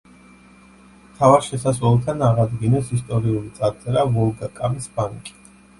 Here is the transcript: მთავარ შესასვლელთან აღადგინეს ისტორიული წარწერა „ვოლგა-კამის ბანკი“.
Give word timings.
მთავარ 1.09 1.43
შესასვლელთან 1.49 2.25
აღადგინეს 2.31 2.91
ისტორიული 3.01 3.55
წარწერა 3.61 4.11
„ვოლგა-კამის 4.19 4.95
ბანკი“. 4.99 5.43